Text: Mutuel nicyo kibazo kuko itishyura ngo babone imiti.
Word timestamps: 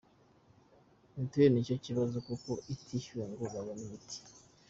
Mutuel 1.15 1.51
nicyo 1.53 1.75
kibazo 1.85 2.15
kuko 2.27 2.51
itishyura 2.73 3.25
ngo 3.31 3.43
babone 3.53 3.81
imiti. 3.87 4.17